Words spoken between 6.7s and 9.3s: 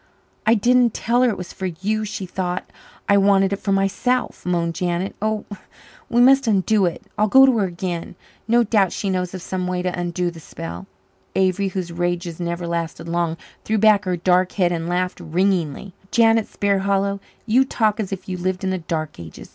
it I'll go to her again no doubt she